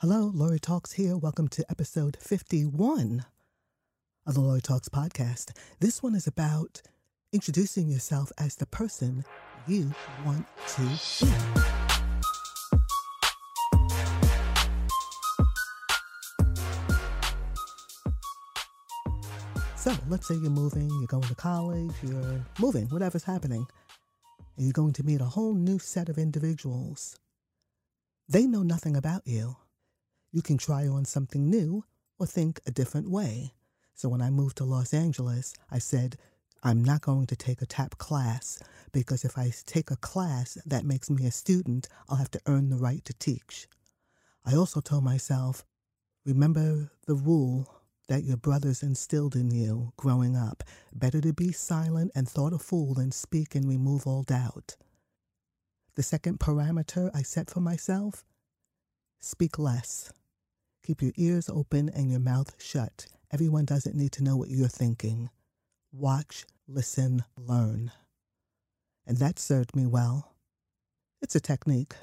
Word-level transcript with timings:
Hello, 0.00 0.30
Lori 0.34 0.58
Talks 0.58 0.92
here. 0.92 1.16
Welcome 1.16 1.48
to 1.48 1.64
episode 1.70 2.18
51 2.20 3.24
of 4.26 4.34
the 4.34 4.40
Lori 4.42 4.60
Talks 4.60 4.90
podcast. 4.90 5.56
This 5.80 6.02
one 6.02 6.14
is 6.14 6.26
about 6.26 6.82
introducing 7.32 7.88
yourself 7.88 8.30
as 8.36 8.56
the 8.56 8.66
person 8.66 9.24
you 9.66 9.94
want 10.22 10.46
to 10.68 10.82
be. 10.82 10.98
So 19.76 19.94
let's 20.10 20.28
say 20.28 20.34
you're 20.34 20.50
moving, 20.50 20.90
you're 20.90 21.06
going 21.06 21.22
to 21.22 21.34
college, 21.34 21.92
you're 22.02 22.44
moving, 22.60 22.84
whatever's 22.90 23.24
happening, 23.24 23.66
and 24.58 24.66
you're 24.66 24.74
going 24.74 24.92
to 24.92 25.02
meet 25.04 25.22
a 25.22 25.24
whole 25.24 25.54
new 25.54 25.78
set 25.78 26.10
of 26.10 26.18
individuals. 26.18 27.18
They 28.28 28.44
know 28.44 28.62
nothing 28.62 28.94
about 28.94 29.22
you 29.24 29.56
you 30.32 30.42
can 30.42 30.58
try 30.58 30.86
on 30.86 31.04
something 31.04 31.48
new 31.48 31.84
or 32.18 32.26
think 32.26 32.60
a 32.66 32.70
different 32.70 33.10
way. 33.10 33.52
So 33.94 34.08
when 34.08 34.22
I 34.22 34.30
moved 34.30 34.58
to 34.58 34.64
Los 34.64 34.92
Angeles, 34.92 35.54
I 35.70 35.78
said, 35.78 36.16
I'm 36.62 36.82
not 36.82 37.02
going 37.02 37.26
to 37.26 37.36
take 37.36 37.62
a 37.62 37.66
tap 37.66 37.98
class 37.98 38.58
because 38.92 39.24
if 39.24 39.38
I 39.38 39.52
take 39.66 39.90
a 39.90 39.96
class 39.96 40.58
that 40.66 40.84
makes 40.84 41.08
me 41.08 41.26
a 41.26 41.30
student, 41.30 41.88
I'll 42.08 42.16
have 42.16 42.30
to 42.32 42.40
earn 42.46 42.70
the 42.70 42.76
right 42.76 43.04
to 43.04 43.14
teach. 43.14 43.68
I 44.44 44.54
also 44.54 44.80
told 44.80 45.04
myself, 45.04 45.64
remember 46.24 46.90
the 47.06 47.14
rule 47.14 47.72
that 48.08 48.24
your 48.24 48.36
brothers 48.36 48.82
instilled 48.82 49.34
in 49.34 49.50
you 49.50 49.92
growing 49.96 50.36
up 50.36 50.62
better 50.92 51.20
to 51.20 51.32
be 51.32 51.52
silent 51.52 52.12
and 52.14 52.28
thought 52.28 52.52
a 52.52 52.58
fool 52.58 52.94
than 52.94 53.10
speak 53.12 53.54
and 53.54 53.68
remove 53.68 54.06
all 54.06 54.22
doubt. 54.22 54.76
The 55.96 56.02
second 56.02 56.38
parameter 56.38 57.10
I 57.14 57.22
set 57.22 57.50
for 57.50 57.60
myself 57.60 58.24
speak 59.26 59.58
less. 59.58 60.12
Keep 60.84 61.02
your 61.02 61.12
ears 61.16 61.48
open 61.48 61.88
and 61.88 62.10
your 62.10 62.20
mouth 62.20 62.54
shut. 62.58 63.06
Everyone 63.32 63.64
doesn't 63.64 63.96
need 63.96 64.12
to 64.12 64.22
know 64.22 64.36
what 64.36 64.50
you're 64.50 64.68
thinking. 64.68 65.30
Watch, 65.92 66.46
listen, 66.68 67.24
learn. 67.36 67.90
And 69.06 69.16
that 69.18 69.38
served 69.38 69.74
me 69.74 69.86
well. 69.86 70.32
It's 71.20 71.34
a 71.34 71.40
technique, 71.40 71.94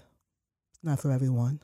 it's 0.71 0.83
not 0.83 0.99
for 0.99 1.11
everyone. 1.11 1.61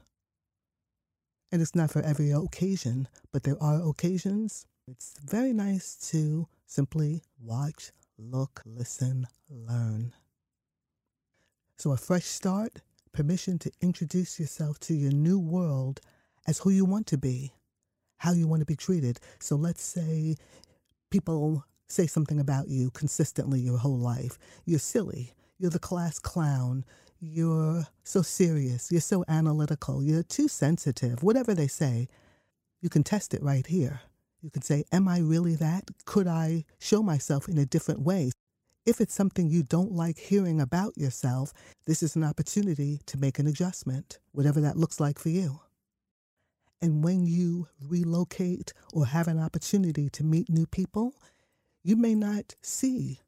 And 1.51 1.61
it's 1.61 1.75
not 1.75 1.91
for 1.91 2.01
every 2.03 2.31
occasion, 2.31 3.07
but 3.33 3.43
there 3.43 3.61
are 3.61 3.81
occasions. 3.81 4.65
It's 4.87 5.15
very 5.25 5.51
nice 5.51 5.95
to 6.11 6.47
simply 6.67 7.23
watch, 7.41 7.91
look, 8.17 8.61
listen, 8.65 9.27
learn. 9.49 10.13
So, 11.77 11.91
a 11.91 11.97
fresh 11.97 12.25
start, 12.25 12.81
permission 13.11 13.59
to 13.59 13.71
introduce 13.81 14.39
yourself 14.39 14.79
to 14.81 14.93
your 14.93 15.11
new 15.11 15.39
world 15.39 16.01
as 16.47 16.59
who 16.59 16.69
you 16.69 16.85
want 16.85 17.07
to 17.07 17.17
be, 17.17 17.53
how 18.17 18.33
you 18.33 18.47
want 18.47 18.61
to 18.61 18.65
be 18.65 18.75
treated. 18.75 19.19
So 19.39 19.55
let's 19.55 19.83
say 19.83 20.35
people 21.09 21.65
say 21.87 22.07
something 22.07 22.39
about 22.39 22.67
you 22.67 22.91
consistently 22.91 23.59
your 23.59 23.77
whole 23.77 23.97
life. 23.97 24.37
You're 24.65 24.79
silly. 24.79 25.33
You're 25.57 25.71
the 25.71 25.79
class 25.79 26.19
clown. 26.19 26.85
You're 27.19 27.87
so 28.03 28.21
serious. 28.21 28.91
You're 28.91 29.01
so 29.01 29.25
analytical. 29.27 30.03
You're 30.03 30.23
too 30.23 30.47
sensitive. 30.47 31.21
Whatever 31.21 31.53
they 31.53 31.67
say, 31.67 32.07
you 32.81 32.89
can 32.89 33.03
test 33.03 33.33
it 33.33 33.43
right 33.43 33.65
here. 33.65 34.01
You 34.41 34.49
can 34.49 34.61
say, 34.61 34.85
Am 34.91 35.07
I 35.07 35.19
really 35.19 35.55
that? 35.55 35.89
Could 36.05 36.27
I 36.27 36.63
show 36.79 37.03
myself 37.03 37.49
in 37.49 37.57
a 37.57 37.65
different 37.65 38.01
way? 38.01 38.31
If 38.85 39.01
it's 39.01 39.13
something 39.13 39.49
you 39.49 39.63
don't 39.63 39.91
like 39.91 40.17
hearing 40.17 40.61
about 40.61 40.97
yourself, 40.97 41.53
this 41.85 42.01
is 42.01 42.15
an 42.15 42.23
opportunity 42.23 43.01
to 43.05 43.17
make 43.17 43.37
an 43.37 43.47
adjustment, 43.47 44.19
whatever 44.31 44.61
that 44.61 44.77
looks 44.77 44.99
like 44.99 45.19
for 45.19 45.29
you. 45.29 45.59
And 46.81 47.03
when 47.03 47.25
you 47.25 47.67
relocate 47.87 48.73
or 48.93 49.05
have 49.05 49.27
an 49.27 49.39
opportunity 49.39 50.09
to 50.11 50.23
meet 50.23 50.49
new 50.49 50.65
people, 50.65 51.13
you 51.83 51.97
may 51.97 52.15
not 52.15 52.55
see 52.61 53.19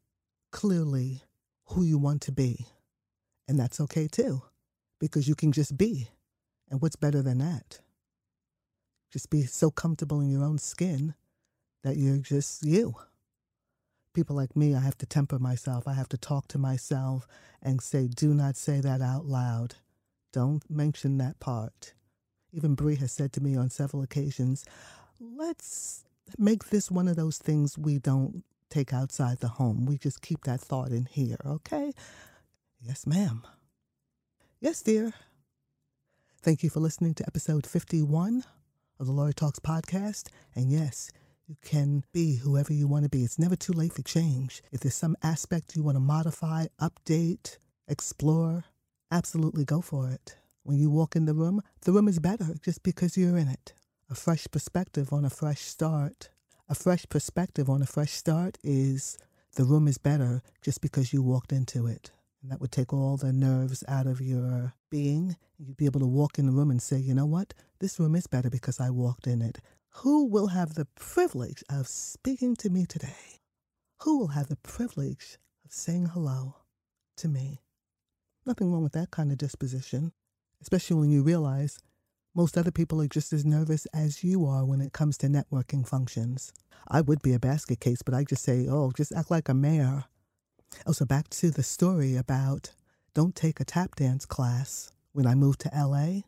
clearly 0.50 1.22
who 1.66 1.82
you 1.82 1.98
want 1.98 2.22
to 2.22 2.32
be. 2.32 2.66
And 3.46 3.58
that's 3.58 3.80
okay 3.80 4.08
too, 4.08 4.42
because 4.98 5.28
you 5.28 5.34
can 5.34 5.52
just 5.52 5.76
be. 5.76 6.08
And 6.70 6.80
what's 6.80 6.96
better 6.96 7.20
than 7.20 7.38
that? 7.38 7.80
Just 9.12 9.28
be 9.28 9.42
so 9.42 9.70
comfortable 9.70 10.20
in 10.22 10.30
your 10.30 10.44
own 10.44 10.56
skin 10.56 11.14
that 11.84 11.96
you're 11.96 12.18
just 12.18 12.64
you. 12.64 12.94
People 14.14 14.36
like 14.36 14.54
me, 14.54 14.74
I 14.74 14.80
have 14.80 14.98
to 14.98 15.06
temper 15.06 15.38
myself. 15.38 15.88
I 15.88 15.94
have 15.94 16.08
to 16.10 16.18
talk 16.18 16.48
to 16.48 16.58
myself 16.58 17.26
and 17.62 17.80
say, 17.80 18.08
do 18.08 18.34
not 18.34 18.56
say 18.56 18.80
that 18.80 19.00
out 19.00 19.26
loud. 19.26 19.76
Don't 20.32 20.62
mention 20.70 21.18
that 21.18 21.40
part. 21.40 21.94
Even 22.52 22.74
Brie 22.74 22.96
has 22.96 23.12
said 23.12 23.32
to 23.34 23.42
me 23.42 23.56
on 23.56 23.70
several 23.70 24.02
occasions, 24.02 24.64
let's 25.20 26.04
make 26.38 26.68
this 26.68 26.90
one 26.90 27.08
of 27.08 27.16
those 27.16 27.38
things 27.38 27.78
we 27.78 27.98
don't 27.98 28.44
take 28.68 28.92
outside 28.92 29.38
the 29.40 29.48
home. 29.48 29.86
We 29.86 29.98
just 29.98 30.20
keep 30.20 30.44
that 30.44 30.60
thought 30.60 30.88
in 30.90 31.06
here, 31.06 31.38
okay? 31.46 31.92
Yes, 32.80 33.06
ma'am. 33.06 33.42
Yes, 34.60 34.82
dear. 34.82 35.12
Thank 36.42 36.62
you 36.62 36.70
for 36.70 36.80
listening 36.80 37.14
to 37.14 37.26
episode 37.26 37.66
51 37.66 38.44
of 38.98 39.06
the 39.06 39.12
Lori 39.12 39.32
Talks 39.34 39.58
podcast. 39.58 40.28
And 40.54 40.70
yes, 40.70 41.10
you 41.52 41.58
can 41.60 42.02
be 42.14 42.36
whoever 42.36 42.72
you 42.72 42.88
want 42.88 43.02
to 43.04 43.10
be. 43.10 43.24
It's 43.24 43.38
never 43.38 43.56
too 43.56 43.74
late 43.74 43.92
for 43.92 44.00
change. 44.00 44.62
If 44.72 44.80
there's 44.80 44.94
some 44.94 45.16
aspect 45.22 45.76
you 45.76 45.82
want 45.82 45.96
to 45.96 46.00
modify, 46.00 46.66
update, 46.80 47.58
explore, 47.86 48.64
absolutely 49.10 49.66
go 49.66 49.82
for 49.82 50.08
it. 50.08 50.36
When 50.62 50.78
you 50.78 50.88
walk 50.88 51.14
in 51.14 51.26
the 51.26 51.34
room, 51.34 51.60
the 51.82 51.92
room 51.92 52.08
is 52.08 52.18
better 52.18 52.54
just 52.62 52.82
because 52.82 53.18
you're 53.18 53.36
in 53.36 53.48
it. 53.48 53.74
A 54.08 54.14
fresh 54.14 54.46
perspective 54.50 55.12
on 55.12 55.26
a 55.26 55.30
fresh 55.30 55.60
start. 55.60 56.30
A 56.70 56.74
fresh 56.74 57.04
perspective 57.10 57.68
on 57.68 57.82
a 57.82 57.86
fresh 57.86 58.12
start 58.12 58.56
is 58.64 59.18
the 59.56 59.64
room 59.64 59.86
is 59.86 59.98
better 59.98 60.42
just 60.62 60.80
because 60.80 61.12
you 61.12 61.20
walked 61.20 61.52
into 61.52 61.86
it. 61.86 62.12
And 62.40 62.50
that 62.50 62.62
would 62.62 62.72
take 62.72 62.94
all 62.94 63.18
the 63.18 63.30
nerves 63.30 63.84
out 63.86 64.06
of 64.06 64.22
your 64.22 64.72
being. 64.90 65.36
You'd 65.58 65.76
be 65.76 65.84
able 65.84 66.00
to 66.00 66.06
walk 66.06 66.38
in 66.38 66.46
the 66.46 66.52
room 66.52 66.70
and 66.70 66.80
say, 66.80 66.96
you 66.96 67.12
know 67.12 67.26
what? 67.26 67.52
This 67.78 68.00
room 68.00 68.14
is 68.14 68.26
better 68.26 68.48
because 68.48 68.80
I 68.80 68.88
walked 68.88 69.26
in 69.26 69.42
it. 69.42 69.58
Who 69.96 70.26
will 70.26 70.48
have 70.48 70.74
the 70.74 70.86
privilege 70.96 71.62
of 71.70 71.86
speaking 71.86 72.56
to 72.56 72.70
me 72.70 72.86
today? 72.86 73.40
Who 74.02 74.18
will 74.18 74.28
have 74.28 74.48
the 74.48 74.56
privilege 74.56 75.38
of 75.64 75.72
saying 75.72 76.06
hello 76.06 76.56
to 77.16 77.28
me? 77.28 77.62
Nothing 78.44 78.72
wrong 78.72 78.82
with 78.82 78.92
that 78.92 79.10
kind 79.10 79.30
of 79.30 79.38
disposition 79.38 80.12
especially 80.62 80.96
when 80.96 81.10
you 81.10 81.22
realize 81.22 81.78
most 82.34 82.56
other 82.56 82.70
people 82.70 83.02
are 83.02 83.08
just 83.08 83.32
as 83.32 83.44
nervous 83.44 83.86
as 83.92 84.24
you 84.24 84.46
are 84.46 84.64
when 84.64 84.80
it 84.80 84.94
comes 84.94 85.18
to 85.18 85.26
networking 85.26 85.86
functions. 85.86 86.52
I 86.88 87.02
would 87.02 87.20
be 87.20 87.34
a 87.34 87.38
basket 87.38 87.80
case, 87.80 88.00
but 88.00 88.14
I 88.14 88.24
just 88.24 88.42
say, 88.42 88.66
oh, 88.70 88.92
just 88.96 89.12
act 89.12 89.30
like 89.30 89.50
a 89.50 89.54
mayor. 89.54 90.04
Oh, 90.04 90.82
also, 90.86 91.04
back 91.04 91.28
to 91.30 91.50
the 91.50 91.62
story 91.62 92.16
about 92.16 92.72
don't 93.12 93.36
take 93.36 93.60
a 93.60 93.64
tap 93.64 93.96
dance 93.96 94.24
class 94.24 94.90
when 95.12 95.26
I 95.26 95.34
moved 95.34 95.60
to 95.60 95.70
LA. 95.76 96.22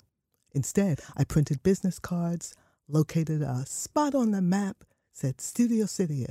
Instead, 0.53 1.01
I 1.17 1.25
printed 1.25 1.63
business 1.63 1.99
cards, 1.99 2.55
located 2.89 3.43
a 3.43 3.65
spot 3.67 4.15
on 4.15 4.31
the 4.31 4.43
map, 4.43 4.85
said 5.13 5.41
Studio 5.41 5.87
City. 5.87 6.27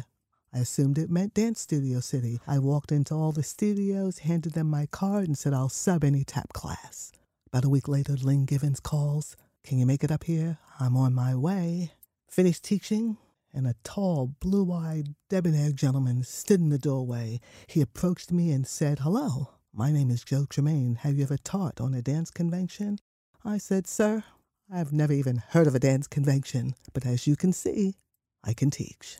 I 0.53 0.59
assumed 0.59 0.97
it 0.97 1.09
meant 1.09 1.33
Dance 1.33 1.61
Studio 1.61 1.99
City. 1.99 2.39
I 2.45 2.59
walked 2.59 2.91
into 2.91 3.15
all 3.15 3.31
the 3.31 3.41
studios, 3.41 4.19
handed 4.19 4.53
them 4.53 4.69
my 4.69 4.85
card, 4.85 5.25
and 5.25 5.37
said, 5.37 5.53
I'll 5.53 5.69
sub 5.69 6.03
any 6.03 6.23
tap 6.23 6.53
class. 6.53 7.11
About 7.47 7.65
a 7.65 7.69
week 7.69 7.87
later, 7.87 8.13
Lynn 8.13 8.45
Givens 8.45 8.79
calls. 8.79 9.35
Can 9.63 9.79
you 9.79 9.85
make 9.85 10.03
it 10.03 10.11
up 10.11 10.25
here? 10.25 10.59
I'm 10.79 10.95
on 10.95 11.13
my 11.13 11.35
way. 11.35 11.93
Finished 12.29 12.63
teaching, 12.63 13.17
and 13.53 13.65
a 13.65 13.75
tall, 13.83 14.35
blue 14.39 14.71
eyed, 14.71 15.15
debonair 15.29 15.71
gentleman 15.71 16.23
stood 16.23 16.59
in 16.59 16.69
the 16.69 16.77
doorway. 16.77 17.39
He 17.67 17.81
approached 17.81 18.31
me 18.31 18.51
and 18.51 18.67
said, 18.67 18.99
Hello, 18.99 19.49
my 19.73 19.91
name 19.91 20.11
is 20.11 20.23
Joe 20.23 20.45
Tremaine. 20.47 20.95
Have 20.95 21.15
you 21.17 21.23
ever 21.23 21.37
taught 21.37 21.79
on 21.79 21.93
a 21.93 22.01
dance 22.01 22.29
convention? 22.29 22.99
I 23.45 23.57
said, 23.57 23.87
Sir, 23.87 24.23
I've 24.71 24.93
never 24.93 25.13
even 25.13 25.37
heard 25.49 25.67
of 25.67 25.75
a 25.75 25.79
dance 25.79 26.07
convention, 26.07 26.75
but 26.93 27.05
as 27.05 27.27
you 27.27 27.35
can 27.35 27.53
see, 27.53 27.95
I 28.43 28.53
can 28.53 28.71
teach. 28.71 29.17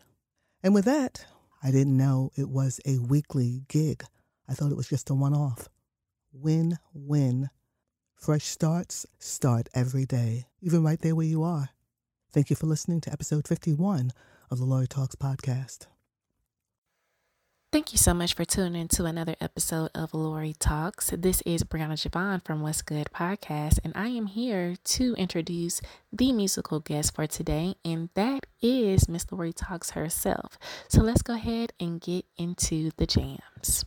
And 0.61 0.73
with 0.73 0.85
that, 0.85 1.25
I 1.63 1.71
didn't 1.71 1.97
know 1.97 2.31
it 2.35 2.49
was 2.49 2.79
a 2.85 2.97
weekly 2.97 3.63
gig. 3.67 4.03
I 4.47 4.53
thought 4.53 4.71
it 4.71 4.77
was 4.77 4.89
just 4.89 5.09
a 5.09 5.13
one 5.13 5.33
off. 5.33 5.69
Win 6.31 6.77
win 6.93 7.49
Fresh 8.23 8.45
starts 8.45 9.05
start 9.19 9.67
every 9.73 10.05
day, 10.05 10.45
even 10.61 10.81
right 10.81 11.01
there 11.01 11.13
where 11.13 11.25
you 11.25 11.43
are. 11.43 11.71
Thank 12.31 12.49
you 12.49 12.55
for 12.55 12.67
listening 12.67 13.01
to 13.01 13.11
episode 13.11 13.49
51 13.49 14.11
of 14.49 14.59
the 14.59 14.63
Lori 14.63 14.87
Talks 14.87 15.15
podcast. 15.15 15.87
Thank 17.73 17.91
you 17.91 17.97
so 17.97 18.13
much 18.13 18.35
for 18.35 18.45
tuning 18.45 18.79
in 18.79 18.87
to 18.89 19.05
another 19.05 19.35
episode 19.41 19.89
of 19.95 20.13
Lori 20.13 20.53
Talks. 20.59 21.09
This 21.09 21.41
is 21.41 21.63
Brianna 21.63 21.93
Javon 21.93 22.45
from 22.45 22.61
What's 22.61 22.83
Good 22.83 23.07
Podcast, 23.11 23.79
and 23.83 23.93
I 23.95 24.09
am 24.09 24.27
here 24.27 24.75
to 24.83 25.15
introduce 25.15 25.81
the 26.11 26.31
musical 26.33 26.79
guest 26.79 27.15
for 27.15 27.25
today, 27.25 27.73
and 27.83 28.09
that 28.13 28.45
is 28.61 29.09
Miss 29.09 29.25
Lori 29.31 29.53
Talks 29.53 29.89
herself. 29.89 30.59
So 30.87 31.01
let's 31.01 31.23
go 31.23 31.33
ahead 31.33 31.73
and 31.79 31.99
get 31.99 32.25
into 32.37 32.91
the 32.97 33.07
jams. 33.07 33.85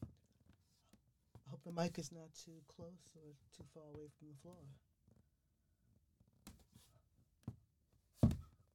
I 0.00 1.50
hope 1.50 1.60
the 1.62 1.72
mic 1.72 1.98
is 1.98 2.10
not 2.10 2.30
too 2.42 2.52
close 2.74 3.12
or 3.16 3.34
too 3.54 3.64
far 3.74 3.84
away 3.94 4.08
from 4.18 4.28
the 4.30 4.36
floor. 4.40 4.56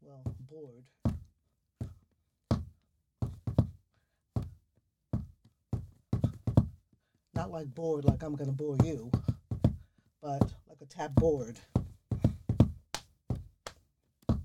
Well, 0.04 0.36
bored. 0.48 0.84
Not 7.42 7.50
like 7.50 7.74
bored, 7.74 8.06
like 8.06 8.22
I'm 8.22 8.36
gonna 8.36 8.52
bore 8.52 8.78
you, 8.84 9.10
but 10.22 10.44
like 10.70 10.78
a 10.80 10.86
tap 10.86 11.16
board. 11.16 11.60
That 14.28 14.38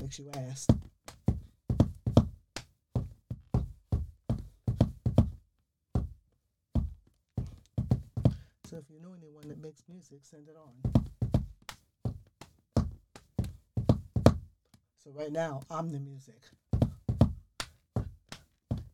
makes 0.00 0.18
you 0.18 0.30
ask. 0.34 0.70
So 8.64 8.78
if 8.78 8.88
you 8.88 8.98
know 9.02 9.12
anyone 9.14 9.46
that 9.48 9.62
makes 9.62 9.82
music, 9.86 10.20
send 10.22 10.48
it 10.48 10.56
on. 10.56 10.72
So 15.04 15.10
right 15.12 15.30
now, 15.30 15.60
I'm 15.70 15.92
the 15.92 16.00
music. 16.00 16.40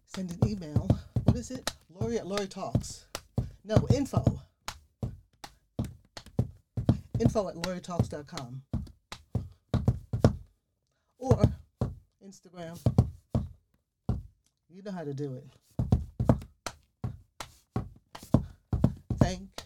Send 0.06 0.32
an 0.32 0.48
email. 0.48 0.88
What 1.22 1.36
is 1.36 1.52
it? 1.52 1.70
Lori 2.00 2.18
at 2.18 2.26
Lori 2.26 2.46
Talks. 2.46 3.04
No, 3.62 3.86
info. 3.94 4.40
Info 7.18 7.48
at 7.48 7.54
LoriTalks.com. 7.56 8.62
Or 11.18 11.42
Instagram. 12.26 12.78
You 14.70 14.82
know 14.82 14.92
how 14.92 15.04
to 15.04 15.12
do 15.12 15.34
it. 15.34 15.46
Thanks 19.18 19.64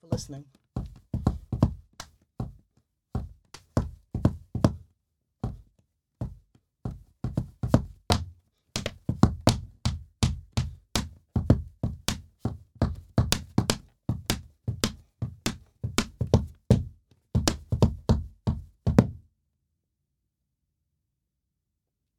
for 0.00 0.08
listening. 0.10 0.44